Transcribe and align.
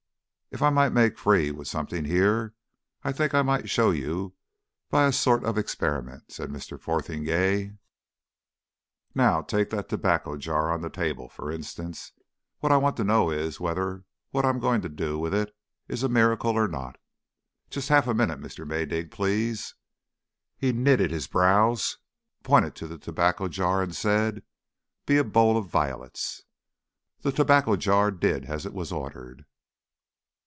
"If 0.53 0.61
I 0.61 0.69
might 0.69 0.89
make 0.89 1.17
free 1.17 1.49
with 1.51 1.69
something 1.69 2.03
here, 2.03 2.53
I 3.05 3.13
think 3.13 3.33
I 3.33 3.41
might 3.41 3.69
show 3.69 3.91
you 3.91 4.33
by 4.89 5.05
a 5.05 5.13
sort 5.13 5.45
of 5.45 5.57
experiment," 5.57 6.29
said 6.29 6.49
Mr. 6.49 6.77
Fotheringay. 6.77 7.77
"Now, 9.15 9.43
take 9.43 9.69
that 9.69 9.87
tobacco 9.87 10.35
jar 10.35 10.69
on 10.73 10.81
the 10.81 10.89
table, 10.89 11.29
for 11.29 11.49
instance. 11.53 12.11
What 12.59 12.69
I 12.69 12.75
want 12.75 12.97
to 12.97 13.05
know 13.05 13.29
is 13.29 13.61
whether 13.61 14.03
what 14.31 14.43
I 14.43 14.49
am 14.49 14.59
going 14.59 14.81
to 14.81 14.89
do 14.89 15.17
with 15.17 15.33
it 15.33 15.55
is 15.87 16.03
a 16.03 16.09
miracle 16.09 16.57
or 16.57 16.67
not. 16.67 16.97
Just 17.69 17.87
half 17.87 18.05
a 18.05 18.13
minute, 18.13 18.41
Mr. 18.41 18.67
Maydig, 18.67 19.09
please." 19.09 19.75
He 20.57 20.73
knitted 20.73 21.11
his 21.11 21.27
brows, 21.27 21.97
pointed 22.43 22.75
to 22.75 22.87
the 22.87 22.97
tobacco 22.97 23.47
jar 23.47 23.81
and 23.81 23.95
said: 23.95 24.43
"Be 25.05 25.15
a 25.15 25.23
bowl 25.23 25.55
of 25.55 25.69
vi'lets." 25.71 26.41
The 27.21 27.31
tobacco 27.31 27.77
jar 27.77 28.11
did 28.11 28.43
as 28.47 28.65
it 28.65 28.73
was 28.73 28.91
ordered. 28.91 29.45